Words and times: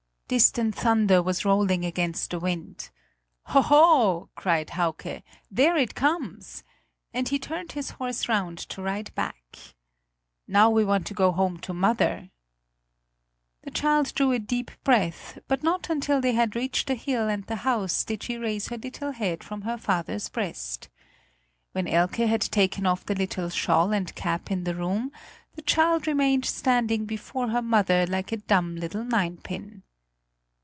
Distant 0.33 0.73
thunder 0.75 1.21
was 1.21 1.43
rolling 1.43 1.83
against 1.83 2.31
the 2.31 2.39
wind. 2.39 2.89
"Hoho!" 3.47 4.29
cried 4.33 4.69
Hauke, 4.69 5.23
"there 5.51 5.75
it 5.75 5.93
comes!" 5.93 6.63
And 7.13 7.27
he 7.27 7.37
turned 7.37 7.73
his 7.73 7.89
horse 7.89 8.29
round 8.29 8.57
to 8.69 8.81
ride 8.81 9.13
back. 9.13 9.57
"Now 10.47 10.69
we 10.69 10.85
want 10.85 11.05
to 11.07 11.13
go 11.13 11.33
home 11.33 11.57
to 11.59 11.73
mother!" 11.73 12.29
The 13.63 13.71
child 13.71 14.13
drew 14.15 14.31
a 14.31 14.39
deep 14.39 14.71
breath; 14.85 15.37
but 15.49 15.63
not 15.63 15.89
until 15.89 16.21
they 16.21 16.31
had 16.31 16.55
reached 16.55 16.87
the 16.87 16.95
hill 16.95 17.27
and 17.27 17.43
the 17.47 17.57
house 17.67 18.05
did 18.05 18.23
she 18.23 18.37
raise 18.37 18.69
her 18.69 18.77
little 18.77 19.11
head 19.11 19.43
from 19.43 19.63
her 19.63 19.77
father's 19.77 20.29
breast. 20.29 20.87
When 21.73 21.89
Elke 21.89 22.23
had 22.25 22.39
taken 22.39 22.85
off 22.85 23.05
the 23.05 23.15
little 23.15 23.49
shawl 23.49 23.91
and 23.91 24.15
cap 24.15 24.49
in 24.49 24.63
the 24.63 24.75
room, 24.75 25.11
the 25.55 25.61
child 25.61 26.07
remained 26.07 26.45
standing 26.45 27.03
before 27.03 27.49
her 27.49 27.61
mother 27.61 28.07
like 28.07 28.31
a 28.31 28.37
dumb 28.37 28.77
little 28.77 29.03
ninepin. 29.03 29.83